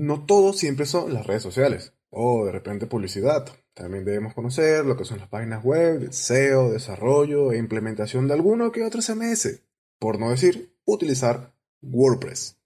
No 0.00 0.24
todo 0.24 0.52
siempre 0.52 0.86
son 0.86 1.12
las 1.12 1.26
redes 1.26 1.42
sociales 1.42 1.92
o 2.10 2.46
de 2.46 2.52
repente 2.52 2.86
publicidad. 2.86 3.48
También 3.74 4.04
debemos 4.04 4.32
conocer 4.32 4.84
lo 4.84 4.96
que 4.96 5.04
son 5.04 5.18
las 5.18 5.28
páginas 5.28 5.64
web, 5.64 6.12
SEO, 6.12 6.70
desarrollo 6.70 7.50
e 7.50 7.58
implementación 7.58 8.28
de 8.28 8.34
alguno 8.34 8.70
que 8.70 8.84
otro 8.84 9.02
CMS. 9.02 9.60
Por 9.98 10.20
no 10.20 10.30
decir, 10.30 10.72
utilizar 10.84 11.52
WordPress. 11.82 12.56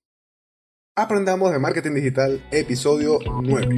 Aprendamos 0.95 1.53
de 1.53 1.59
marketing 1.59 1.95
digital, 1.95 2.47
episodio 2.51 3.19
9. 3.43 3.77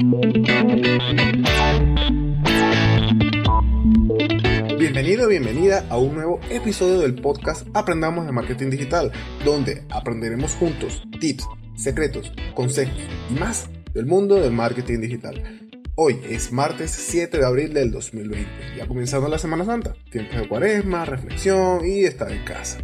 Bienvenido, 4.77 5.29
bienvenida 5.29 5.87
a 5.89 5.97
un 5.97 6.13
nuevo 6.13 6.41
episodio 6.49 6.99
del 6.99 7.21
podcast 7.21 7.65
Aprendamos 7.73 8.25
de 8.25 8.33
Marketing 8.33 8.69
Digital, 8.69 9.13
donde 9.45 9.85
aprenderemos 9.89 10.53
juntos 10.55 11.01
tips, 11.21 11.45
secretos, 11.75 12.31
consejos 12.53 12.97
y 13.29 13.39
más 13.39 13.69
del 13.93 14.05
mundo 14.05 14.35
del 14.35 14.51
marketing 14.51 14.99
digital. 14.99 15.65
Hoy 15.95 16.19
es 16.29 16.51
martes 16.51 16.91
7 16.91 17.37
de 17.37 17.45
abril 17.45 17.73
del 17.73 17.91
2020, 17.91 18.49
ya 18.77 18.87
comenzando 18.87 19.29
la 19.29 19.37
Semana 19.37 19.63
Santa, 19.63 19.95
tiempo 20.11 20.35
de 20.35 20.47
cuaresma, 20.47 21.05
reflexión 21.05 21.85
y 21.85 22.03
estar 22.03 22.31
en 22.31 22.43
casa. 22.43 22.79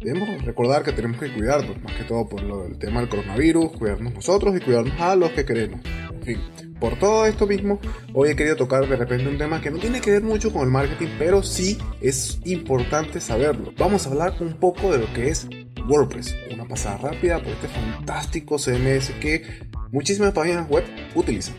Debemos 0.00 0.42
recordar 0.42 0.82
que 0.82 0.92
tenemos 0.92 1.18
que 1.18 1.32
cuidarnos, 1.32 1.82
más 1.82 1.92
que 1.94 2.04
todo 2.04 2.28
por 2.28 2.42
lo 2.42 2.62
del 2.62 2.78
tema 2.78 3.00
del 3.00 3.10
coronavirus, 3.10 3.72
cuidarnos 3.72 4.14
nosotros 4.14 4.56
y 4.56 4.60
cuidarnos 4.60 4.98
a 5.00 5.16
los 5.16 5.32
que 5.32 5.44
queremos. 5.44 5.80
En 6.10 6.22
fin, 6.22 6.38
por 6.80 6.98
todo 6.98 7.26
esto 7.26 7.46
mismo, 7.46 7.78
hoy 8.14 8.30
he 8.30 8.36
querido 8.36 8.56
tocar 8.56 8.88
de 8.88 8.96
repente 8.96 9.28
un 9.28 9.36
tema 9.36 9.60
que 9.60 9.70
no 9.70 9.78
tiene 9.78 10.00
que 10.00 10.12
ver 10.12 10.22
mucho 10.22 10.52
con 10.52 10.62
el 10.62 10.70
marketing, 10.70 11.08
pero 11.18 11.42
sí 11.42 11.76
es 12.00 12.38
importante 12.44 13.20
saberlo. 13.20 13.72
Vamos 13.76 14.06
a 14.06 14.10
hablar 14.10 14.34
un 14.40 14.54
poco 14.54 14.92
de 14.92 14.98
lo 14.98 15.12
que 15.12 15.28
es 15.28 15.46
WordPress, 15.88 16.34
una 16.52 16.66
pasada 16.66 16.98
rápida 16.98 17.42
por 17.42 17.52
este 17.52 17.68
fantástico 17.68 18.58
CMS 18.58 19.10
que 19.20 19.44
muchísimas 19.92 20.32
páginas 20.32 20.68
web 20.68 20.84
utilizan. 21.14 21.56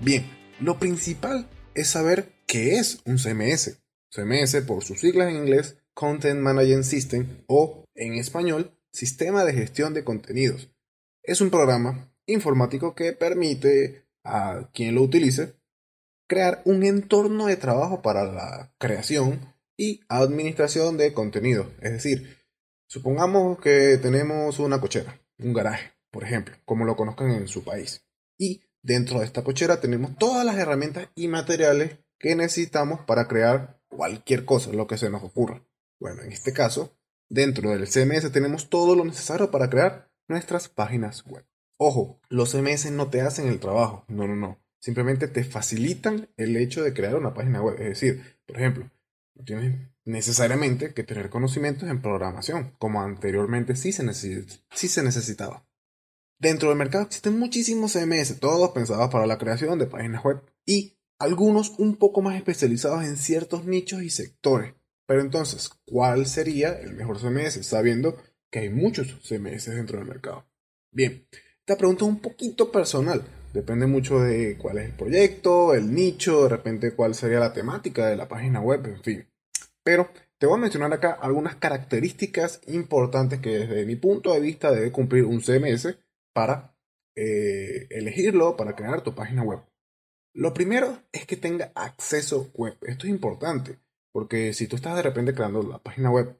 Bien, 0.00 0.24
lo 0.60 0.78
principal 0.78 1.48
es 1.74 1.88
saber 1.88 2.32
qué 2.46 2.76
es 2.76 3.00
un 3.04 3.18
CMS. 3.18 3.80
CMS 4.10 4.62
por 4.66 4.84
sus 4.84 5.00
siglas 5.00 5.30
en 5.30 5.36
inglés, 5.36 5.78
Content 5.94 6.40
Management 6.40 6.84
System 6.84 7.42
o 7.48 7.84
en 7.94 8.14
español, 8.14 8.72
Sistema 8.92 9.44
de 9.44 9.52
Gestión 9.52 9.94
de 9.94 10.04
Contenidos. 10.04 10.70
Es 11.22 11.40
un 11.40 11.50
programa 11.50 12.12
informático 12.26 12.94
que 12.94 13.12
permite 13.12 14.06
a 14.24 14.70
quien 14.72 14.94
lo 14.94 15.02
utilice 15.02 15.54
crear 16.28 16.62
un 16.64 16.84
entorno 16.84 17.46
de 17.46 17.56
trabajo 17.56 18.00
para 18.00 18.24
la 18.24 18.72
creación 18.78 19.54
y 19.76 20.00
administración 20.08 20.96
de 20.96 21.12
contenido. 21.12 21.70
Es 21.80 21.92
decir, 21.92 22.37
supongamos 22.88 23.60
que 23.60 23.98
tenemos 24.02 24.58
una 24.58 24.80
cochera, 24.80 25.20
un 25.38 25.52
garaje, 25.52 25.92
por 26.10 26.24
ejemplo, 26.24 26.56
como 26.64 26.84
lo 26.84 26.96
conozcan 26.96 27.30
en 27.30 27.46
su 27.46 27.62
país. 27.62 28.04
Y 28.36 28.62
Dentro 28.82 29.18
de 29.18 29.26
esta 29.26 29.42
cochera 29.42 29.80
tenemos 29.80 30.16
todas 30.16 30.44
las 30.46 30.56
herramientas 30.56 31.08
y 31.14 31.28
materiales 31.28 31.98
que 32.18 32.34
necesitamos 32.34 33.00
para 33.00 33.26
crear 33.26 33.80
cualquier 33.88 34.44
cosa, 34.44 34.72
lo 34.72 34.86
que 34.86 34.98
se 34.98 35.10
nos 35.10 35.22
ocurra. 35.22 35.62
Bueno, 35.98 36.22
en 36.22 36.32
este 36.32 36.52
caso, 36.52 36.96
dentro 37.28 37.70
del 37.70 37.88
CMS 37.88 38.30
tenemos 38.30 38.70
todo 38.70 38.94
lo 38.94 39.04
necesario 39.04 39.50
para 39.50 39.68
crear 39.68 40.10
nuestras 40.28 40.68
páginas 40.68 41.24
web. 41.26 41.44
Ojo, 41.76 42.20
los 42.28 42.52
CMS 42.52 42.90
no 42.92 43.08
te 43.08 43.20
hacen 43.20 43.48
el 43.48 43.60
trabajo, 43.60 44.04
no, 44.08 44.26
no, 44.26 44.36
no. 44.36 44.58
Simplemente 44.80 45.26
te 45.26 45.42
facilitan 45.42 46.28
el 46.36 46.56
hecho 46.56 46.82
de 46.82 46.94
crear 46.94 47.16
una 47.16 47.34
página 47.34 47.60
web. 47.60 47.74
Es 47.80 47.88
decir, 47.88 48.38
por 48.46 48.56
ejemplo, 48.56 48.90
tienes 49.44 49.90
necesariamente 50.08 50.94
que 50.94 51.04
tener 51.04 51.28
conocimientos 51.28 51.88
en 51.88 52.00
programación, 52.00 52.74
como 52.78 53.02
anteriormente 53.02 53.76
sí 53.76 53.92
se, 53.92 54.10
sí 54.14 54.88
se 54.88 55.02
necesitaba. 55.02 55.66
Dentro 56.40 56.70
del 56.70 56.78
mercado 56.78 57.04
existen 57.04 57.38
muchísimos 57.38 57.92
CMS, 57.92 58.40
todos 58.40 58.70
pensados 58.70 59.10
para 59.10 59.26
la 59.26 59.36
creación 59.36 59.78
de 59.78 59.86
páginas 59.86 60.24
web 60.24 60.40
y 60.64 60.96
algunos 61.18 61.78
un 61.78 61.96
poco 61.96 62.22
más 62.22 62.36
especializados 62.36 63.04
en 63.04 63.16
ciertos 63.18 63.66
nichos 63.66 64.02
y 64.02 64.08
sectores. 64.08 64.74
Pero 65.06 65.20
entonces, 65.20 65.70
¿cuál 65.84 66.26
sería 66.26 66.72
el 66.72 66.94
mejor 66.94 67.20
CMS 67.20 67.66
sabiendo 67.66 68.16
que 68.50 68.60
hay 68.60 68.70
muchos 68.70 69.18
CMS 69.22 69.66
dentro 69.66 69.98
del 69.98 70.08
mercado? 70.08 70.46
Bien, 70.90 71.26
esta 71.60 71.76
pregunta 71.76 72.04
es 72.04 72.10
un 72.10 72.20
poquito 72.20 72.72
personal. 72.72 73.22
Depende 73.52 73.86
mucho 73.86 74.20
de 74.20 74.56
cuál 74.56 74.78
es 74.78 74.86
el 74.86 74.92
proyecto, 74.92 75.74
el 75.74 75.92
nicho, 75.92 76.44
de 76.44 76.48
repente 76.48 76.92
cuál 76.92 77.14
sería 77.14 77.40
la 77.40 77.52
temática 77.52 78.06
de 78.06 78.16
la 78.16 78.28
página 78.28 78.60
web, 78.60 78.86
en 78.86 79.02
fin. 79.02 79.28
Pero 79.88 80.10
te 80.36 80.44
voy 80.44 80.58
a 80.58 80.60
mencionar 80.60 80.92
acá 80.92 81.12
algunas 81.12 81.56
características 81.56 82.60
importantes 82.66 83.40
que 83.40 83.60
desde 83.60 83.86
mi 83.86 83.96
punto 83.96 84.34
de 84.34 84.40
vista 84.40 84.70
debe 84.70 84.92
cumplir 84.92 85.24
un 85.24 85.40
CMS 85.40 85.96
para 86.34 86.76
eh, 87.16 87.86
elegirlo, 87.88 88.54
para 88.54 88.76
crear 88.76 89.00
tu 89.00 89.14
página 89.14 89.42
web. 89.42 89.60
Lo 90.34 90.52
primero 90.52 91.04
es 91.10 91.24
que 91.24 91.38
tenga 91.38 91.72
acceso 91.74 92.50
web. 92.52 92.76
Esto 92.82 93.06
es 93.06 93.10
importante, 93.10 93.78
porque 94.12 94.52
si 94.52 94.66
tú 94.66 94.76
estás 94.76 94.94
de 94.94 95.00
repente 95.00 95.32
creando 95.32 95.62
la 95.62 95.78
página 95.78 96.10
web 96.10 96.38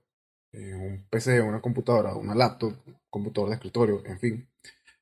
en 0.52 0.74
un 0.82 1.08
PC, 1.08 1.40
una 1.40 1.62
computadora, 1.62 2.16
una 2.16 2.34
laptop, 2.34 2.74
computador 3.08 3.48
de 3.48 3.54
escritorio, 3.54 4.02
en 4.04 4.18
fin, 4.18 4.50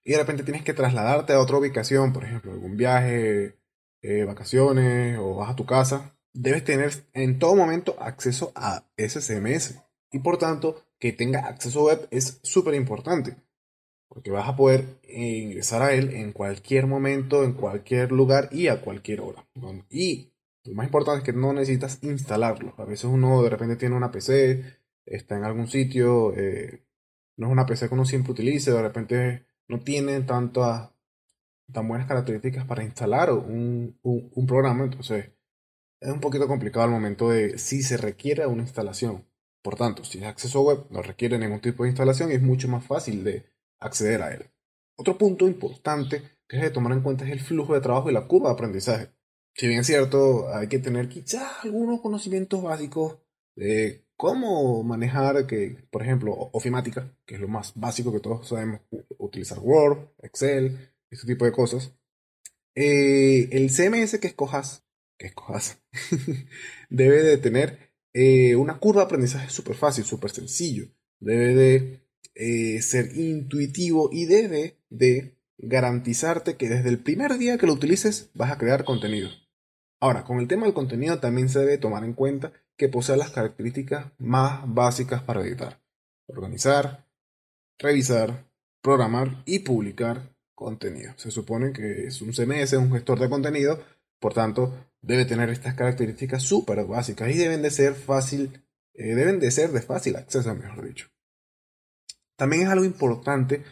y 0.04 0.12
de 0.12 0.18
repente 0.18 0.44
tienes 0.44 0.62
que 0.62 0.72
trasladarte 0.72 1.32
a 1.32 1.40
otra 1.40 1.58
ubicación, 1.58 2.12
por 2.12 2.22
ejemplo, 2.22 2.52
algún 2.52 2.76
viaje, 2.76 3.58
eh, 4.02 4.22
vacaciones 4.22 5.18
o 5.18 5.34
vas 5.34 5.50
a 5.50 5.56
tu 5.56 5.66
casa, 5.66 6.15
debes 6.36 6.64
tener 6.64 6.92
en 7.12 7.38
todo 7.38 7.56
momento 7.56 7.96
acceso 7.98 8.52
a 8.54 8.84
ese 8.96 9.20
CMS. 9.20 9.82
Y 10.12 10.20
por 10.20 10.38
tanto, 10.38 10.82
que 10.98 11.12
tenga 11.12 11.46
acceso 11.46 11.84
web 11.84 12.08
es 12.10 12.38
súper 12.42 12.74
importante 12.74 13.36
porque 14.08 14.30
vas 14.30 14.48
a 14.48 14.56
poder 14.56 14.98
ingresar 15.06 15.82
a 15.82 15.92
él 15.92 16.14
en 16.14 16.32
cualquier 16.32 16.86
momento, 16.86 17.44
en 17.44 17.52
cualquier 17.52 18.12
lugar 18.12 18.48
y 18.50 18.68
a 18.68 18.80
cualquier 18.80 19.20
hora. 19.20 19.46
Y 19.90 20.32
lo 20.64 20.74
más 20.74 20.86
importante 20.86 21.18
es 21.18 21.24
que 21.24 21.38
no 21.38 21.52
necesitas 21.52 21.98
instalarlo. 22.02 22.74
A 22.78 22.86
veces 22.86 23.04
uno 23.04 23.42
de 23.42 23.50
repente 23.50 23.76
tiene 23.76 23.94
una 23.94 24.10
PC, 24.10 24.64
está 25.04 25.36
en 25.36 25.44
algún 25.44 25.68
sitio, 25.68 26.32
eh, 26.34 26.82
no 27.36 27.48
es 27.48 27.52
una 27.52 27.66
PC 27.66 27.88
que 27.88 27.94
uno 27.94 28.06
siempre 28.06 28.32
utilice, 28.32 28.72
de 28.72 28.82
repente 28.82 29.46
no 29.68 29.80
tiene 29.80 30.20
tantas 30.22 30.90
tan 31.72 31.86
buenas 31.86 32.06
características 32.06 32.64
para 32.64 32.84
instalar 32.84 33.32
un, 33.32 33.98
un 34.02 34.46
programa, 34.46 34.84
entonces 34.84 35.32
es 36.00 36.10
un 36.10 36.20
poquito 36.20 36.46
complicado 36.48 36.84
al 36.84 36.90
momento 36.90 37.30
de 37.30 37.58
si 37.58 37.82
se 37.82 37.96
requiere 37.96 38.46
una 38.46 38.62
instalación. 38.62 39.26
Por 39.62 39.76
tanto, 39.76 40.04
si 40.04 40.18
es 40.18 40.24
acceso 40.24 40.62
web, 40.62 40.86
no 40.90 41.02
requiere 41.02 41.38
ningún 41.38 41.60
tipo 41.60 41.82
de 41.82 41.90
instalación 41.90 42.30
y 42.30 42.34
es 42.34 42.42
mucho 42.42 42.68
más 42.68 42.84
fácil 42.84 43.24
de 43.24 43.46
acceder 43.80 44.22
a 44.22 44.32
él. 44.32 44.50
Otro 44.96 45.18
punto 45.18 45.46
importante 45.46 46.22
que 46.48 46.56
es 46.56 46.62
de 46.62 46.70
tomar 46.70 46.92
en 46.92 47.02
cuenta 47.02 47.24
es 47.24 47.32
el 47.32 47.40
flujo 47.40 47.74
de 47.74 47.80
trabajo 47.80 48.10
y 48.10 48.14
la 48.14 48.26
curva 48.26 48.50
de 48.50 48.54
aprendizaje. 48.54 49.10
Si 49.54 49.66
bien 49.66 49.80
es 49.80 49.86
cierto, 49.86 50.54
hay 50.54 50.68
que 50.68 50.78
tener 50.78 51.08
quizás 51.08 51.64
algunos 51.64 52.00
conocimientos 52.00 52.62
básicos 52.62 53.18
de 53.54 54.06
cómo 54.16 54.82
manejar, 54.82 55.46
que, 55.46 55.88
por 55.90 56.02
ejemplo, 56.02 56.32
ofimática, 56.52 57.16
que 57.24 57.36
es 57.36 57.40
lo 57.40 57.48
más 57.48 57.72
básico 57.74 58.12
que 58.12 58.20
todos 58.20 58.48
sabemos, 58.48 58.80
utilizar 59.18 59.58
Word, 59.58 60.10
Excel, 60.22 60.92
este 61.10 61.26
tipo 61.26 61.44
de 61.44 61.52
cosas. 61.52 61.92
Eh, 62.74 63.48
el 63.52 63.70
CMS 63.70 64.18
que 64.18 64.28
escojas, 64.28 64.85
que 65.18 65.28
escojas, 65.28 65.78
debe 66.90 67.22
de 67.22 67.38
tener 67.38 67.92
eh, 68.12 68.56
una 68.56 68.78
curva 68.78 69.02
de 69.02 69.06
aprendizaje 69.06 69.50
súper 69.50 69.76
fácil, 69.76 70.04
súper 70.04 70.30
sencillo. 70.30 70.88
Debe 71.20 71.54
de 71.54 72.00
eh, 72.34 72.82
ser 72.82 73.16
intuitivo 73.16 74.10
y 74.12 74.26
debe 74.26 74.78
de 74.90 75.36
garantizarte 75.58 76.56
que 76.56 76.68
desde 76.68 76.88
el 76.88 76.98
primer 76.98 77.38
día 77.38 77.58
que 77.58 77.66
lo 77.66 77.72
utilices 77.72 78.30
vas 78.34 78.50
a 78.50 78.58
crear 78.58 78.84
contenido. 78.84 79.30
Ahora, 80.00 80.24
con 80.24 80.38
el 80.38 80.48
tema 80.48 80.64
del 80.64 80.74
contenido 80.74 81.18
también 81.18 81.48
se 81.48 81.60
debe 81.60 81.78
tomar 81.78 82.04
en 82.04 82.12
cuenta 82.12 82.52
que 82.76 82.88
posee 82.88 83.16
las 83.16 83.30
características 83.30 84.12
más 84.18 84.62
básicas 84.66 85.22
para 85.22 85.40
editar. 85.40 85.80
Organizar, 86.26 87.06
revisar, 87.78 88.46
programar 88.82 89.42
y 89.46 89.60
publicar 89.60 90.34
contenido. 90.54 91.12
Se 91.16 91.30
supone 91.30 91.72
que 91.72 92.06
es 92.06 92.20
un 92.20 92.32
CMS, 92.32 92.74
un 92.74 92.92
gestor 92.92 93.18
de 93.18 93.30
contenido, 93.30 93.82
por 94.18 94.34
tanto, 94.34 94.74
debe 95.06 95.24
tener 95.24 95.48
estas 95.50 95.74
características 95.74 96.42
súper 96.42 96.84
básicas 96.84 97.30
y 97.30 97.38
deben 97.38 97.62
de 97.62 97.70
ser 97.70 97.94
fácil, 97.94 98.64
eh, 98.94 99.14
deben 99.14 99.38
de 99.38 99.50
ser 99.50 99.70
de 99.70 99.80
fácil 99.80 100.16
acceso, 100.16 100.54
mejor 100.54 100.86
dicho. 100.86 101.08
También 102.36 102.62
es 102.62 102.68
algo 102.68 102.84
importante 102.84 103.62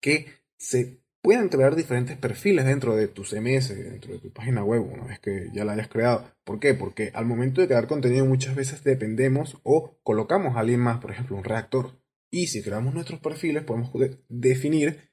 que 0.00 0.26
se 0.56 1.00
puedan 1.20 1.48
crear 1.48 1.74
diferentes 1.74 2.16
perfiles 2.16 2.64
dentro 2.64 2.94
de 2.94 3.08
tu 3.08 3.24
CMS, 3.24 3.74
dentro 3.74 4.12
de 4.12 4.20
tu 4.20 4.32
página 4.32 4.62
web, 4.62 4.80
una 4.82 5.06
vez 5.06 5.18
que 5.18 5.50
ya 5.52 5.64
la 5.64 5.72
hayas 5.72 5.88
creado. 5.88 6.30
¿Por 6.44 6.60
qué? 6.60 6.72
Porque 6.72 7.10
al 7.14 7.26
momento 7.26 7.60
de 7.60 7.66
crear 7.66 7.88
contenido 7.88 8.24
muchas 8.24 8.54
veces 8.54 8.84
dependemos 8.84 9.58
o 9.64 9.98
colocamos 10.04 10.56
a 10.56 10.60
alguien 10.60 10.80
más, 10.80 11.00
por 11.00 11.10
ejemplo, 11.10 11.36
un 11.36 11.44
reactor. 11.44 12.00
Y 12.30 12.46
si 12.46 12.62
creamos 12.62 12.94
nuestros 12.94 13.18
perfiles, 13.18 13.64
podemos 13.64 13.90
definir 14.28 15.10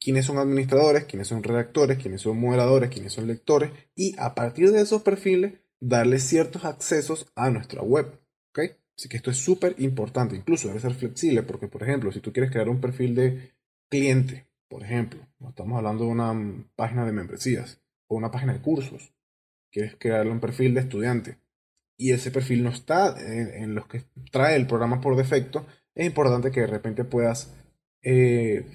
quiénes 0.00 0.26
son 0.26 0.38
administradores, 0.38 1.04
quiénes 1.04 1.28
son 1.28 1.42
redactores, 1.42 1.98
quiénes 1.98 2.20
son 2.22 2.38
moderadores, 2.38 2.90
quiénes 2.90 3.12
son 3.12 3.26
lectores, 3.26 3.70
y 3.94 4.14
a 4.18 4.34
partir 4.34 4.72
de 4.72 4.80
esos 4.80 5.02
perfiles, 5.02 5.54
darle 5.80 6.18
ciertos 6.18 6.64
accesos 6.64 7.30
a 7.34 7.50
nuestra 7.50 7.82
web. 7.82 8.06
¿ok? 8.50 8.60
Así 8.96 9.08
que 9.08 9.16
esto 9.16 9.30
es 9.30 9.36
súper 9.36 9.74
importante, 9.78 10.36
incluso 10.36 10.68
debe 10.68 10.80
ser 10.80 10.94
flexible, 10.94 11.42
porque 11.42 11.68
por 11.68 11.82
ejemplo, 11.82 12.12
si 12.12 12.20
tú 12.20 12.32
quieres 12.32 12.50
crear 12.50 12.68
un 12.68 12.80
perfil 12.80 13.14
de 13.14 13.52
cliente 13.88 14.46
por 14.68 14.82
ejemplo, 14.82 15.20
estamos 15.48 15.78
hablando 15.78 16.04
de 16.04 16.10
una 16.10 16.66
página 16.74 17.04
de 17.06 17.12
membresías 17.12 17.80
o 18.08 18.16
una 18.16 18.30
página 18.30 18.52
de 18.52 18.60
cursos, 18.60 19.14
quieres 19.70 19.96
crearle 19.96 20.32
un 20.32 20.40
perfil 20.40 20.74
de 20.74 20.80
estudiante 20.80 21.38
y 21.96 22.12
ese 22.12 22.30
perfil 22.30 22.64
no 22.64 22.70
está 22.70 23.14
en, 23.18 23.74
los 23.74 23.86
que 23.86 24.04
trae 24.30 24.56
el 24.56 24.66
programa 24.66 25.00
por 25.00 25.16
defecto, 25.16 25.66
es 25.94 26.06
importante 26.06 26.50
que 26.50 26.60
de 26.60 26.66
repente 26.66 27.04
puedas 27.04 27.54
eh, 28.02 28.66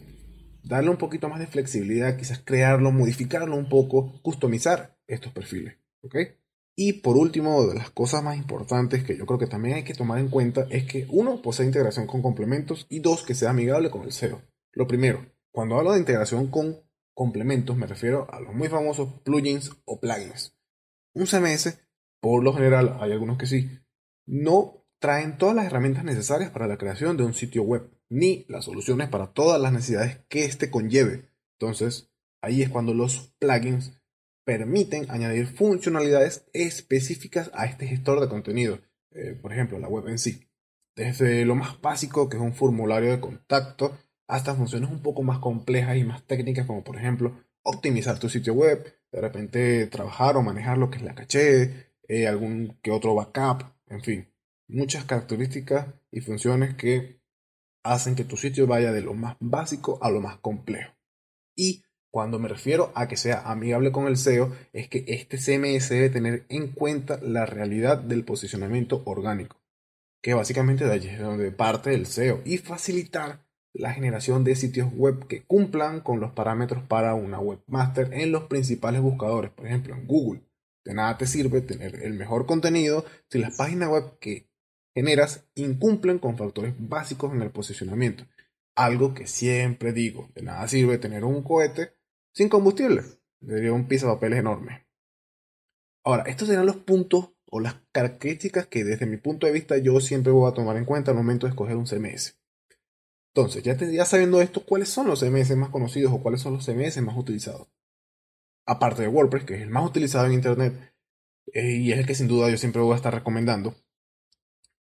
darle 0.64 0.90
un 0.90 0.98
poquito 0.98 1.30
más 1.30 1.40
de 1.40 1.48
flexibilidad, 1.48 2.18
quizás 2.18 2.40
crearlo, 2.44 2.92
modificarlo 2.92 3.56
un 3.56 3.70
poco, 3.70 4.20
customizar 4.22 4.98
estos 5.08 5.32
perfiles. 5.32 5.76
Y 6.76 6.94
por 6.94 7.18
último, 7.18 7.68
de 7.68 7.76
las 7.76 7.92
cosas 7.92 8.24
más 8.24 8.38
importantes 8.38 9.04
que 9.04 9.18
yo 9.18 9.26
creo 9.26 9.40
que 9.40 9.48
también 9.48 9.76
hay 9.76 9.84
que 9.84 9.94
tomar 9.94 10.20
en 10.20 10.30
cuenta 10.30 10.68
es 10.70 10.86
que 10.86 11.06
uno, 11.10 11.42
posee 11.42 11.66
integración 11.66 12.08
con 12.08 12.22
complementos 12.22 12.88
y 12.90 13.00
dos, 13.00 13.24
que 13.24 13.36
sea 13.36 13.50
amigable 13.50 13.90
con 13.90 14.04
el 14.04 14.14
SEO. 14.14 14.42
Lo 14.74 14.88
primero, 14.88 15.26
cuando 15.52 15.78
hablo 15.78 15.94
de 15.94 16.00
integración 16.00 16.48
con 16.48 16.82
complementos 17.14 17.76
me 17.76 17.88
refiero 17.88 18.26
a 18.34 18.40
los 18.40 18.56
muy 18.56 18.70
famosos 18.70 19.10
plugins 19.24 19.72
o 19.86 20.00
plugins. 20.00 20.56
Un 21.14 21.28
CMS, 21.28 21.78
por 22.22 22.44
lo 22.44 22.54
general, 22.54 22.98
hay 23.00 23.12
algunos 23.12 23.38
que 23.38 23.48
sí, 23.48 23.70
no 24.26 24.81
traen 25.02 25.40
todas 25.40 25.56
las 25.56 25.66
herramientas 25.66 26.04
necesarias 26.04 26.52
para 26.52 26.68
la 26.68 26.78
creación 26.78 27.18
de 27.18 27.24
un 27.24 27.34
sitio 27.34 27.64
web, 27.64 27.90
ni 28.08 28.46
las 28.48 28.66
soluciones 28.66 29.10
para 29.10 29.34
todas 29.34 29.60
las 29.60 29.74
necesidades 29.74 30.20
que 30.30 30.46
éste 30.46 30.70
conlleve. 30.70 31.26
Entonces, 31.60 32.12
ahí 32.40 32.62
es 32.62 32.70
cuando 32.70 32.94
los 32.94 33.34
plugins 33.40 34.00
permiten 34.46 35.10
añadir 35.10 35.48
funcionalidades 35.48 36.46
específicas 36.54 37.50
a 37.56 37.66
este 37.66 37.88
gestor 37.88 38.22
de 38.22 38.30
contenido, 38.30 38.80
eh, 39.12 39.36
por 39.42 39.52
ejemplo, 39.52 39.80
la 39.80 39.88
web 39.88 40.08
en 40.08 40.20
sí. 40.20 40.48
Desde 40.96 41.46
lo 41.46 41.56
más 41.56 41.82
básico, 41.82 42.30
que 42.30 42.38
es 42.38 42.44
un 42.44 42.54
formulario 42.54 43.10
de 43.10 43.20
contacto, 43.20 43.98
hasta 44.28 44.54
funciones 44.54 44.92
un 44.92 45.02
poco 45.02 45.24
más 45.24 45.40
complejas 45.40 45.98
y 45.98 46.04
más 46.04 46.24
técnicas, 46.28 46.68
como 46.68 46.84
por 46.84 46.98
ejemplo 46.98 47.44
optimizar 47.64 48.20
tu 48.20 48.30
sitio 48.30 48.54
web, 48.54 48.86
de 49.12 49.22
repente 49.22 49.88
trabajar 49.88 50.38
o 50.38 50.44
manejar 50.44 50.78
lo 50.78 50.92
que 50.92 50.98
es 50.98 51.04
la 51.04 51.16
caché, 51.16 51.92
eh, 52.08 52.28
algún 52.28 52.78
que 52.84 52.92
otro 52.92 53.16
backup, 53.16 53.64
en 53.88 54.02
fin, 54.02 54.31
muchas 54.72 55.06
características 55.06 55.88
y 56.12 56.22
funciones 56.22 56.76
que 56.76 57.22
hacen 57.84 58.16
que 58.16 58.24
tu 58.24 58.38
sitio 58.38 58.68
vaya 58.68 58.92
de 58.92 59.02
lo 59.02 59.14
más 59.14 59.36
básico 59.40 60.00
a 60.02 60.10
lo 60.10 60.22
más 60.22 60.38
complejo. 60.38 60.94
Y 61.56 61.84
cuando 62.12 62.40
me 62.40 62.50
refiero 62.50 62.92
a 62.96 63.08
que 63.08 63.18
sea 63.18 63.42
amigable 63.50 63.92
con 63.92 64.08
el 64.08 64.18
SEO, 64.18 64.54
es 64.74 64.90
que 64.90 65.06
este 65.08 65.38
CMS 65.38 65.90
debe 65.90 66.10
tener 66.10 66.46
en 66.50 66.68
cuenta 66.68 67.20
la 67.22 67.46
realidad 67.46 67.98
del 67.98 68.26
posicionamiento 68.26 69.02
orgánico, 69.06 69.58
que 70.22 70.34
básicamente 70.34 70.84
es 70.94 71.20
donde 71.20 71.52
parte 71.52 71.94
el 71.94 72.06
SEO, 72.06 72.42
y 72.44 72.58
facilitar 72.58 73.46
la 73.74 73.94
generación 73.94 74.44
de 74.44 74.56
sitios 74.56 74.92
web 74.94 75.28
que 75.28 75.44
cumplan 75.44 76.02
con 76.02 76.20
los 76.20 76.34
parámetros 76.34 76.84
para 76.84 77.16
una 77.16 77.40
webmaster 77.40 78.14
en 78.14 78.34
los 78.34 78.44
principales 78.44 79.02
buscadores, 79.02 79.52
por 79.52 79.66
ejemplo 79.66 79.96
en 79.96 80.06
Google. 80.06 80.42
De 80.84 80.94
nada 80.94 81.18
te 81.18 81.28
sirve 81.28 81.62
tener 81.62 81.96
el 82.04 82.14
mejor 82.14 82.46
contenido 82.46 83.06
si 83.30 83.40
las 83.40 83.56
páginas 83.56 83.90
web 83.90 84.20
que 84.20 84.51
generas 84.94 85.46
incumplen 85.56 86.20
con 86.20 86.38
factores 86.38 86.76
básicos 86.78 87.34
en 87.34 87.42
el 87.42 87.52
posicionamiento. 87.52 88.26
Algo 88.76 89.14
que 89.14 89.28
siempre 89.28 89.94
digo, 89.94 90.30
de 90.36 90.44
nada 90.44 90.68
sirve 90.68 90.98
tener 90.98 91.24
un 91.24 91.44
cohete 91.44 91.94
sin 92.34 92.50
combustible. 92.50 93.04
Sería 93.46 93.74
un 93.74 93.88
piso 93.88 94.08
de 94.08 94.14
papeles 94.14 94.40
enorme. 94.40 94.88
Ahora, 96.04 96.24
estos 96.24 96.48
serán 96.48 96.66
los 96.66 96.78
puntos 96.78 97.34
o 97.46 97.60
las 97.60 97.76
características 97.92 98.68
que 98.68 98.84
desde 98.84 99.06
mi 99.06 99.18
punto 99.18 99.46
de 99.46 99.54
vista 99.54 99.78
yo 99.78 100.00
siempre 100.00 100.32
voy 100.32 100.50
a 100.50 100.54
tomar 100.54 100.78
en 100.78 100.86
cuenta 100.86 101.12
al 101.12 101.18
momento 101.18 101.46
de 101.46 101.52
escoger 101.52 101.76
un 101.76 101.86
CMS. 101.86 102.40
Entonces, 103.34 103.64
ya, 103.64 104.06
sabiendo 104.06 104.42
esto, 104.42 104.66
¿cuáles 104.66 104.90
son 104.90 105.08
los 105.08 105.20
CMS 105.20 105.56
más 105.56 105.70
conocidos 105.70 106.12
o 106.14 106.22
cuáles 106.22 106.42
son 106.42 106.54
los 106.54 106.66
CMS 106.66 107.02
más 107.02 107.18
utilizados? 107.18 107.68
Aparte 108.66 109.04
de 109.04 109.08
WordPress, 109.08 109.46
que 109.46 109.56
es 109.56 109.62
el 109.62 109.70
más 109.70 109.86
utilizado 109.86 110.26
en 110.26 110.34
Internet 110.34 110.94
eh, 111.54 111.78
y 111.78 111.92
es 111.92 112.00
el 112.00 112.06
que 112.06 112.16
sin 112.16 112.28
duda 112.28 112.50
yo 112.50 112.58
siempre 112.58 112.82
voy 112.82 112.94
a 112.94 112.98
estar 112.98 113.14
recomendando, 113.14 113.76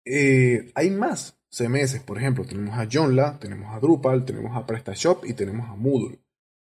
eh, 0.06 0.72
hay 0.76 0.90
más 0.90 1.38
CMS. 1.50 2.00
Por 2.00 2.18
ejemplo, 2.18 2.46
tenemos 2.46 2.78
a 2.78 2.88
Joomla, 2.92 3.40
tenemos 3.40 3.74
a 3.74 3.80
Drupal, 3.80 4.26
tenemos 4.26 4.56
a 4.56 4.66
PrestaShop 4.66 5.26
y 5.26 5.34
tenemos 5.34 5.70
a 5.70 5.76
Moodle. 5.76 6.20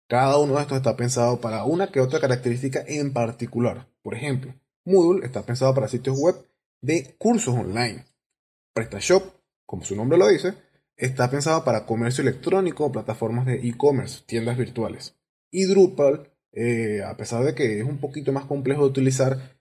Cada 0.08 0.38
uno 0.38 0.56
de 0.56 0.62
estos 0.62 0.78
está 0.78 0.96
pensado 0.96 1.42
para 1.42 1.64
una 1.66 1.92
que 1.92 2.00
otra 2.00 2.20
característica 2.20 2.84
en 2.88 3.12
particular. 3.12 3.88
Por 4.04 4.14
ejemplo, 4.14 4.54
Moodle 4.86 5.26
está 5.26 5.44
pensado 5.44 5.74
para 5.74 5.88
sitios 5.88 6.20
web 6.20 6.36
de 6.82 7.16
cursos 7.18 7.56
online. 7.56 8.06
PrestaShop, 8.74 9.24
como 9.66 9.84
su 9.84 9.96
nombre 9.96 10.18
lo 10.18 10.28
dice, 10.28 10.54
está 10.96 11.30
pensado 11.32 11.64
para 11.64 11.86
comercio 11.86 12.22
electrónico, 12.22 12.92
plataformas 12.92 13.48
de 13.48 13.56
e-commerce, 13.68 14.24
tiendas 14.28 14.58
virtuales. 14.58 15.16
Y 15.50 15.66
Drupal, 15.66 16.30
eh, 16.52 17.02
a 17.04 17.18
pesar 17.18 17.44
de 17.44 17.56
que 17.56 17.80
es 17.80 17.86
un 17.86 17.98
poquito 17.98 18.32
más 18.32 18.46
complejo 18.46 18.84
de 18.84 18.90
utilizar, 18.90 19.55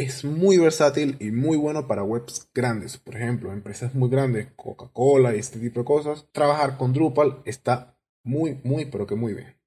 es 0.00 0.24
muy 0.24 0.56
versátil 0.56 1.16
y 1.20 1.30
muy 1.30 1.58
bueno 1.58 1.86
para 1.86 2.02
webs 2.02 2.48
grandes. 2.54 2.96
Por 2.96 3.16
ejemplo, 3.16 3.52
empresas 3.52 3.94
muy 3.94 4.08
grandes, 4.08 4.50
Coca-Cola 4.56 5.36
y 5.36 5.38
este 5.38 5.58
tipo 5.58 5.80
de 5.80 5.84
cosas. 5.84 6.26
Trabajar 6.32 6.78
con 6.78 6.94
Drupal 6.94 7.42
está 7.44 7.98
muy, 8.22 8.60
muy, 8.64 8.86
pero 8.86 9.06
que 9.06 9.14
muy 9.14 9.34
bien. 9.34 9.60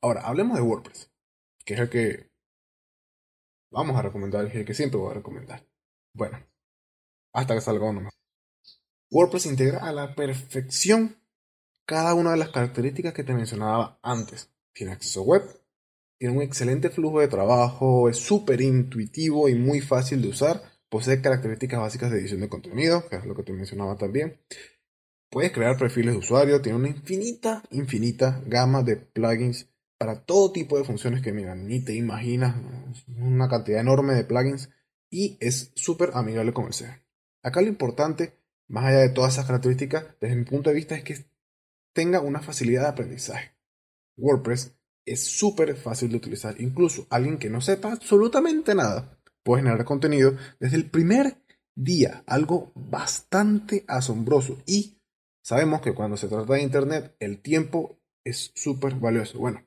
Ahora, 0.00 0.22
hablemos 0.22 0.56
de 0.56 0.62
WordPress, 0.62 1.12
que 1.64 1.74
es 1.74 1.80
el 1.80 1.88
que 1.88 2.32
vamos 3.70 3.96
a 3.96 4.02
recomendar, 4.02 4.44
es 4.46 4.54
el 4.56 4.64
que 4.64 4.74
siempre 4.74 4.98
voy 4.98 5.12
a 5.12 5.14
recomendar. 5.14 5.64
Bueno, 6.14 6.44
hasta 7.32 7.54
que 7.54 7.60
salga 7.60 7.88
uno 7.88 8.00
más. 8.00 8.18
WordPress 9.10 9.46
integra 9.46 9.78
a 9.78 9.92
la 9.92 10.16
perfección 10.16 11.22
cada 11.86 12.14
una 12.14 12.32
de 12.32 12.38
las 12.38 12.50
características 12.50 13.14
que 13.14 13.24
te 13.24 13.34
mencionaba 13.34 14.00
antes. 14.02 14.52
Tiene 14.72 14.92
acceso 14.92 15.22
web, 15.22 15.42
tiene 16.18 16.36
un 16.36 16.42
excelente 16.42 16.90
flujo 16.90 17.20
de 17.20 17.28
trabajo, 17.28 18.08
es 18.08 18.16
súper 18.18 18.60
intuitivo 18.60 19.48
y 19.48 19.54
muy 19.54 19.80
fácil 19.80 20.20
de 20.20 20.28
usar, 20.28 20.62
posee 20.88 21.22
características 21.22 21.80
básicas 21.80 22.10
de 22.10 22.18
edición 22.18 22.40
de 22.40 22.48
contenido, 22.48 23.08
que 23.08 23.16
es 23.16 23.24
lo 23.24 23.34
que 23.34 23.44
te 23.44 23.52
mencionaba 23.52 23.96
también. 23.96 24.40
Puedes 25.30 25.52
crear 25.52 25.76
perfiles 25.76 26.14
de 26.14 26.18
usuario, 26.18 26.60
tiene 26.60 26.78
una 26.78 26.88
infinita, 26.88 27.62
infinita 27.70 28.42
gama 28.46 28.82
de 28.82 28.96
plugins 28.96 29.68
para 29.98 30.24
todo 30.24 30.52
tipo 30.52 30.78
de 30.78 30.84
funciones 30.84 31.22
que, 31.22 31.32
mira, 31.32 31.54
ni 31.54 31.80
te 31.80 31.94
imaginas, 31.94 32.56
una 33.16 33.48
cantidad 33.48 33.80
enorme 33.80 34.14
de 34.14 34.24
plugins 34.24 34.70
y 35.10 35.36
es 35.40 35.72
súper 35.74 36.10
amigable 36.14 36.52
con 36.52 36.66
el 36.66 36.72
SEO. 36.72 36.92
Acá 37.42 37.60
lo 37.60 37.68
importante 37.68 38.38
más 38.68 38.84
allá 38.84 38.98
de 38.98 39.08
todas 39.08 39.32
esas 39.32 39.46
características, 39.46 40.06
desde 40.20 40.36
mi 40.36 40.44
punto 40.44 40.70
de 40.70 40.76
vista 40.76 40.94
es 40.94 41.02
que 41.02 41.24
tenga 41.94 42.20
una 42.20 42.40
facilidad 42.40 42.82
de 42.82 42.88
aprendizaje. 42.88 43.52
WordPress 44.16 44.77
es 45.12 45.24
súper 45.24 45.76
fácil 45.76 46.10
de 46.10 46.16
utilizar. 46.16 46.60
Incluso 46.60 47.06
alguien 47.10 47.38
que 47.38 47.50
no 47.50 47.60
sepa 47.60 47.92
absolutamente 47.92 48.74
nada 48.74 49.18
puede 49.42 49.62
generar 49.62 49.84
contenido 49.84 50.36
desde 50.60 50.76
el 50.76 50.90
primer 50.90 51.42
día. 51.74 52.22
Algo 52.26 52.72
bastante 52.74 53.84
asombroso. 53.88 54.62
Y 54.66 55.00
sabemos 55.42 55.80
que 55.80 55.94
cuando 55.94 56.16
se 56.16 56.28
trata 56.28 56.54
de 56.54 56.62
Internet, 56.62 57.16
el 57.20 57.40
tiempo 57.40 57.98
es 58.24 58.52
súper 58.54 58.94
valioso. 58.94 59.38
Bueno, 59.38 59.66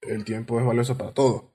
el 0.00 0.24
tiempo 0.24 0.58
es 0.58 0.66
valioso 0.66 0.96
para 0.96 1.12
todo. 1.12 1.54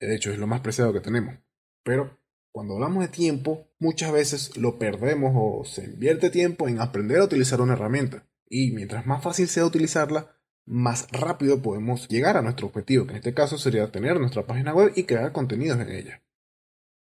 De 0.00 0.14
hecho, 0.14 0.30
es 0.30 0.38
lo 0.38 0.46
más 0.46 0.60
preciado 0.60 0.92
que 0.92 1.00
tenemos. 1.00 1.36
Pero 1.82 2.18
cuando 2.52 2.74
hablamos 2.74 3.02
de 3.04 3.08
tiempo, 3.08 3.68
muchas 3.78 4.12
veces 4.12 4.56
lo 4.56 4.78
perdemos 4.78 5.32
o 5.34 5.64
se 5.64 5.84
invierte 5.84 6.30
tiempo 6.30 6.68
en 6.68 6.80
aprender 6.80 7.18
a 7.18 7.24
utilizar 7.24 7.60
una 7.60 7.74
herramienta. 7.74 8.26
Y 8.48 8.70
mientras 8.72 9.06
más 9.06 9.22
fácil 9.22 9.48
sea 9.48 9.66
utilizarla, 9.66 10.35
más 10.66 11.08
rápido 11.12 11.62
podemos 11.62 12.08
llegar 12.08 12.36
a 12.36 12.42
nuestro 12.42 12.66
objetivo, 12.66 13.06
que 13.06 13.12
en 13.12 13.18
este 13.18 13.34
caso 13.34 13.56
sería 13.56 13.90
tener 13.90 14.18
nuestra 14.18 14.46
página 14.46 14.74
web 14.74 14.92
y 14.96 15.04
crear 15.04 15.32
contenidos 15.32 15.80
en 15.80 15.90
ella. 15.90 16.22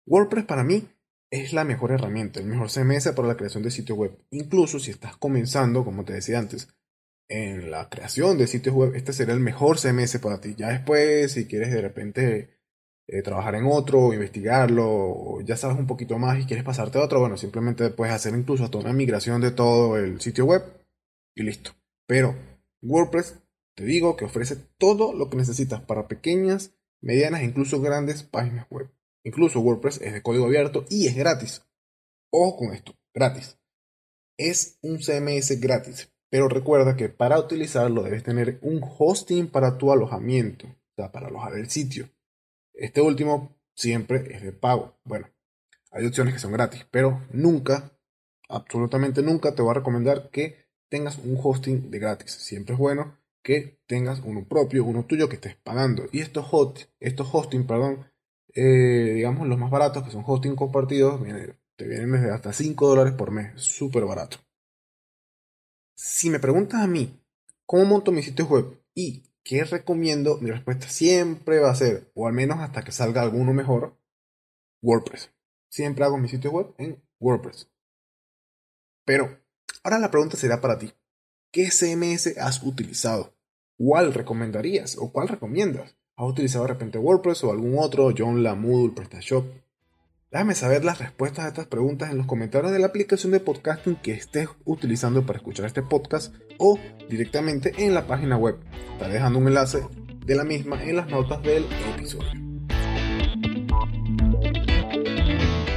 WordPress 0.05 0.45
para 0.45 0.63
mí 0.63 0.87
es 1.31 1.53
la 1.53 1.63
mejor 1.63 1.91
herramienta, 1.91 2.39
el 2.39 2.45
mejor 2.45 2.69
CMS 2.69 3.11
para 3.13 3.27
la 3.27 3.37
creación 3.37 3.63
de 3.63 3.71
sitios 3.71 3.97
web. 3.97 4.17
Incluso 4.29 4.79
si 4.79 4.91
estás 4.91 5.17
comenzando, 5.17 5.83
como 5.83 6.05
te 6.05 6.13
decía 6.13 6.37
antes, 6.37 6.67
en 7.27 7.71
la 7.71 7.89
creación 7.89 8.37
de 8.37 8.47
sitios 8.47 8.75
web, 8.75 8.93
este 8.95 9.13
sería 9.13 9.33
el 9.33 9.39
mejor 9.39 9.79
CMS 9.79 10.19
para 10.19 10.39
ti. 10.39 10.53
Ya 10.55 10.69
después, 10.69 11.31
si 11.31 11.47
quieres 11.47 11.71
de 11.71 11.81
repente 11.81 12.59
eh, 13.07 13.21
trabajar 13.23 13.55
en 13.55 13.65
otro, 13.65 14.13
investigarlo, 14.13 14.85
o 14.87 15.41
ya 15.41 15.57
sabes 15.57 15.77
un 15.77 15.87
poquito 15.87 16.19
más 16.19 16.39
y 16.39 16.45
quieres 16.45 16.65
pasarte 16.65 16.99
a 16.99 17.03
otro, 17.03 17.19
bueno, 17.19 17.37
simplemente 17.37 17.89
puedes 17.89 18.13
hacer 18.13 18.35
incluso 18.35 18.65
hasta 18.65 18.77
una 18.77 18.93
migración 18.93 19.41
de 19.41 19.51
todo 19.51 19.97
el 19.97 20.21
sitio 20.21 20.45
web 20.45 20.63
y 21.35 21.43
listo. 21.43 21.71
Pero 22.07 22.35
WordPress, 22.81 23.39
te 23.75 23.83
digo 23.83 24.15
que 24.15 24.25
ofrece 24.25 24.55
todo 24.77 25.13
lo 25.13 25.29
que 25.29 25.37
necesitas 25.37 25.81
para 25.81 26.07
pequeñas, 26.07 26.73
medianas 27.01 27.41
e 27.41 27.45
incluso 27.45 27.81
grandes 27.81 28.23
páginas 28.23 28.67
web. 28.69 28.89
Incluso 29.23 29.59
WordPress 29.59 30.01
es 30.01 30.13
de 30.13 30.21
código 30.21 30.45
abierto 30.45 30.85
y 30.89 31.07
es 31.07 31.15
gratis. 31.15 31.63
Ojo 32.31 32.57
con 32.57 32.73
esto, 32.73 32.95
gratis. 33.13 33.57
Es 34.37 34.79
un 34.81 34.99
CMS 34.99 35.59
gratis, 35.59 36.09
pero 36.29 36.47
recuerda 36.47 36.95
que 36.95 37.09
para 37.09 37.37
utilizarlo 37.37 38.03
debes 38.03 38.23
tener 38.23 38.59
un 38.61 38.81
hosting 38.81 39.47
para 39.47 39.77
tu 39.77 39.91
alojamiento, 39.91 40.67
o 40.67 40.95
sea, 40.95 41.11
para 41.11 41.27
alojar 41.27 41.55
el 41.55 41.69
sitio. 41.69 42.09
Este 42.73 43.01
último 43.01 43.57
siempre 43.73 44.35
es 44.35 44.41
de 44.41 44.53
pago. 44.53 44.97
Bueno, 45.03 45.29
hay 45.91 46.05
opciones 46.05 46.33
que 46.33 46.39
son 46.39 46.53
gratis, 46.53 46.85
pero 46.91 47.25
nunca, 47.31 47.91
absolutamente 48.47 49.21
nunca 49.21 49.53
te 49.53 49.61
voy 49.61 49.71
a 49.71 49.75
recomendar 49.75 50.29
que 50.29 50.65
tengas 50.89 51.17
un 51.17 51.37
hosting 51.41 51.91
de 51.91 51.99
gratis. 51.99 52.31
Siempre 52.31 52.73
es 52.73 52.79
bueno 52.79 53.17
que 53.45 53.79
tengas 53.85 54.21
uno 54.21 54.43
propio, 54.47 54.83
uno 54.83 55.05
tuyo 55.05 55.29
que 55.29 55.35
estés 55.35 55.55
pagando. 55.55 56.05
Y 56.11 56.19
estos, 56.19 56.47
hot, 56.47 56.89
estos 56.99 57.29
hosting, 57.31 57.67
perdón, 57.67 58.11
eh, 58.55 59.11
digamos 59.13 59.47
los 59.47 59.59
más 59.59 59.69
baratos, 59.69 60.03
que 60.03 60.09
son 60.09 60.23
hosting 60.25 60.55
compartidos, 60.55 61.21
te 61.75 61.87
vienen 61.87 62.11
desde 62.11 62.33
hasta 62.33 62.51
5 62.51 62.87
dólares 62.87 63.13
por 63.13 63.29
mes, 63.29 63.61
súper 63.61 64.03
barato. 64.05 64.37
Si 65.95 66.31
me 66.31 66.39
preguntas 66.39 66.81
a 66.81 66.87
mí, 66.87 67.21
¿cómo 67.67 67.85
monto 67.85 68.11
mi 68.11 68.23
sitio 68.23 68.47
web? 68.47 68.81
Y 68.95 69.29
¿qué 69.43 69.63
recomiendo? 69.63 70.39
Mi 70.39 70.49
respuesta 70.49 70.89
siempre 70.89 71.59
va 71.59 71.69
a 71.69 71.75
ser, 71.75 72.11
o 72.15 72.27
al 72.27 72.33
menos 72.33 72.57
hasta 72.61 72.83
que 72.83 72.91
salga 72.91 73.21
alguno 73.21 73.53
mejor, 73.53 73.95
WordPress. 74.81 75.29
Siempre 75.69 76.03
hago 76.03 76.17
mi 76.17 76.29
sitio 76.29 76.49
web 76.49 76.73
en 76.79 76.99
WordPress. 77.19 77.69
Pero 79.05 79.39
ahora 79.83 79.99
la 79.99 80.09
pregunta 80.09 80.35
será 80.35 80.61
para 80.61 80.79
ti. 80.79 80.91
¿Qué 81.51 81.69
CMS 81.69 82.37
has 82.39 82.63
utilizado? 82.63 83.34
¿Cuál 83.77 84.13
recomendarías 84.13 84.97
o 84.97 85.11
cuál 85.11 85.27
recomiendas? 85.27 85.97
¿Has 86.15 86.29
utilizado 86.29 86.63
de 86.63 86.71
repente 86.71 86.97
WordPress 86.97 87.43
o 87.43 87.51
algún 87.51 87.75
otro, 87.77 88.09
Joomla, 88.17 88.55
Moodle, 88.55 88.95
PrestaShop? 88.95 89.45
Déjame 90.31 90.55
saber 90.55 90.85
las 90.85 90.99
respuestas 90.99 91.43
a 91.43 91.47
estas 91.49 91.67
preguntas 91.67 92.09
en 92.09 92.17
los 92.17 92.25
comentarios 92.25 92.71
de 92.71 92.79
la 92.79 92.87
aplicación 92.87 93.33
de 93.33 93.41
podcasting 93.41 93.97
que 93.97 94.13
estés 94.13 94.47
utilizando 94.63 95.25
para 95.25 95.39
escuchar 95.39 95.65
este 95.65 95.83
podcast 95.83 96.33
o 96.57 96.79
directamente 97.09 97.73
en 97.77 97.93
la 97.93 98.07
página 98.07 98.37
web. 98.37 98.57
Estaré 98.93 99.15
dejando 99.15 99.39
un 99.39 99.47
enlace 99.47 99.85
de 100.25 100.35
la 100.35 100.45
misma 100.45 100.81
en 100.81 100.95
las 100.95 101.09
notas 101.09 101.43
del 101.43 101.65
episodio. 101.93 102.31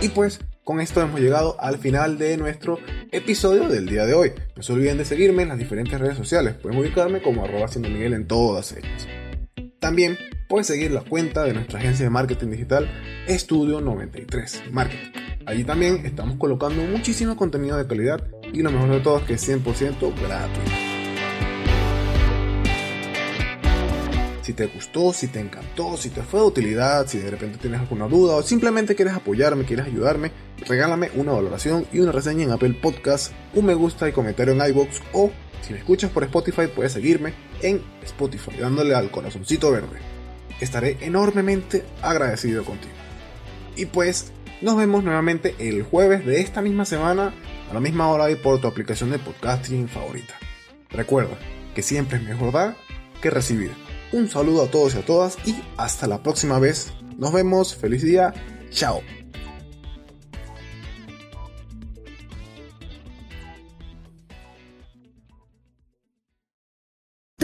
Y 0.01 0.09
pues 0.11 0.39
con 0.69 0.83
esto 0.83 1.01
hemos 1.01 1.19
llegado 1.19 1.57
al 1.61 1.79
final 1.79 2.19
de 2.19 2.37
nuestro 2.37 2.79
episodio 3.11 3.71
del 3.71 3.87
día 3.87 4.05
de 4.05 4.13
hoy. 4.13 4.33
No 4.55 4.63
se 4.63 4.75
olviden 4.75 4.99
de 4.99 5.07
seguirme 5.07 5.43
en 5.43 5.49
las 5.49 5.57
diferentes 5.57 5.99
redes 5.99 6.19
sociales. 6.19 6.57
Pueden 6.57 6.79
ubicarme 6.79 7.23
como 7.23 7.43
arroba 7.43 7.69
Miguel 7.79 8.13
en 8.13 8.27
todas 8.27 8.73
ellas. 8.73 9.09
También 9.81 10.19
puedes 10.47 10.67
seguir 10.67 10.91
la 10.91 11.01
cuenta 11.01 11.45
de 11.45 11.55
nuestra 11.55 11.79
agencia 11.79 12.05
de 12.05 12.11
marketing 12.11 12.49
digital 12.49 12.87
Estudio 13.27 13.81
93 13.81 14.65
Marketing. 14.71 15.19
Allí 15.47 15.65
también 15.65 16.05
estamos 16.05 16.37
colocando 16.37 16.83
muchísimo 16.83 17.35
contenido 17.35 17.79
de 17.79 17.87
calidad 17.87 18.23
y 18.53 18.61
lo 18.61 18.71
mejor 18.71 18.91
de 18.91 19.01
todo 19.01 19.21
es 19.21 19.25
que 19.25 19.33
es 19.33 19.49
100% 19.49 19.65
gratuito. 20.21 20.88
Si 24.49 24.55
te 24.55 24.67
gustó, 24.67 25.13
si 25.13 25.27
te 25.27 25.41
encantó, 25.41 25.99
si 25.99 26.09
te 26.09 26.23
fue 26.23 26.41
de 26.41 26.47
utilidad, 26.47 27.07
si 27.07 27.19
de 27.19 27.31
repente 27.31 27.59
tienes 27.59 27.81
alguna 27.81 28.09
duda 28.09 28.37
o 28.37 28.43
simplemente 28.43 28.95
quieres 28.95 29.13
apoyarme, 29.13 29.67
quieres 29.67 29.85
ayudarme, 29.85 30.33
regálame 30.67 31.11
una 31.17 31.33
valoración 31.33 31.85
y 31.93 31.99
una 31.99 32.13
reseña 32.13 32.45
en 32.45 32.53
Apple 32.53 32.73
Podcast, 32.81 33.35
un 33.53 33.67
me 33.67 33.75
gusta 33.75 34.09
y 34.09 34.13
comentario 34.13 34.55
en 34.55 34.71
iBox 34.71 35.03
o 35.13 35.31
si 35.61 35.75
me 35.75 35.81
escuchas 35.81 36.11
por 36.11 36.25
Spotify 36.25 36.63
puedes 36.75 36.93
seguirme 36.93 37.35
en 37.61 37.83
Spotify 38.03 38.53
dándole 38.59 38.95
al 38.95 39.11
corazoncito 39.11 39.71
verde. 39.71 39.99
Estaré 40.63 40.97
enormemente 41.03 41.85
agradecido 42.01 42.65
contigo. 42.65 42.95
Y 43.77 43.85
pues 43.85 44.33
nos 44.63 44.79
vemos 44.79 45.05
nuevamente 45.05 45.57
el 45.59 45.83
jueves 45.83 46.25
de 46.25 46.41
esta 46.41 46.63
misma 46.63 46.87
semana 46.87 47.35
a 47.71 47.75
la 47.75 47.81
misma 47.81 48.09
hora 48.09 48.31
y 48.31 48.37
por 48.37 48.63
tu 48.63 48.67
aplicación 48.67 49.11
de 49.11 49.19
podcasting 49.19 49.89
favorita. 49.89 50.37
Recuerda 50.89 51.37
que 51.75 51.83
siempre 51.83 52.17
es 52.17 52.25
mejor 52.25 52.51
dar 52.51 52.77
que 53.21 53.29
recibir. 53.29 53.88
Un 54.13 54.29
saludo 54.29 54.63
a 54.65 54.71
todos 54.71 54.95
y 54.95 54.99
a 54.99 55.05
todas 55.05 55.37
y 55.47 55.57
hasta 55.77 56.07
la 56.07 56.23
próxima 56.23 56.59
vez. 56.59 56.93
Nos 57.19 57.33
vemos, 57.33 57.75
feliz 57.75 58.03
día, 58.03 58.33
chao. 58.71 59.03